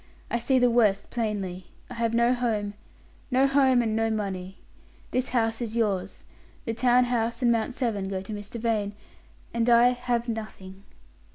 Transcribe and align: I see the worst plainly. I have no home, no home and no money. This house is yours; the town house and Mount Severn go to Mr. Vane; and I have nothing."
I 0.31 0.39
see 0.39 0.57
the 0.57 0.71
worst 0.71 1.11
plainly. 1.11 1.67
I 1.87 1.93
have 1.93 2.15
no 2.15 2.33
home, 2.33 2.73
no 3.29 3.45
home 3.45 3.83
and 3.83 3.95
no 3.95 4.09
money. 4.09 4.57
This 5.11 5.29
house 5.29 5.61
is 5.61 5.75
yours; 5.77 6.23
the 6.65 6.73
town 6.73 7.03
house 7.03 7.43
and 7.43 7.51
Mount 7.51 7.75
Severn 7.75 8.07
go 8.07 8.19
to 8.19 8.33
Mr. 8.33 8.59
Vane; 8.59 8.93
and 9.53 9.69
I 9.69 9.89
have 9.89 10.27
nothing." 10.27 10.85